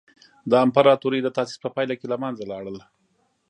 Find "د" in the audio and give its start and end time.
0.49-0.53, 1.23-1.29